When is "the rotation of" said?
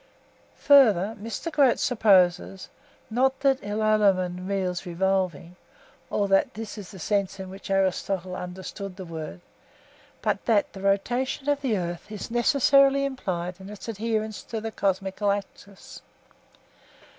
10.73-11.61